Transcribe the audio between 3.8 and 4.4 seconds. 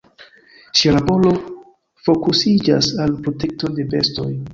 bestoj.